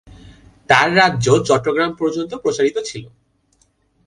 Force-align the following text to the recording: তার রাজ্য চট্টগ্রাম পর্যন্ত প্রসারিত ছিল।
তার 0.69 0.87
রাজ্য 0.95 1.27
চট্টগ্রাম 1.47 1.91
পর্যন্ত 1.95 2.31
প্রসারিত 2.35 2.77
ছিল। 2.85 3.03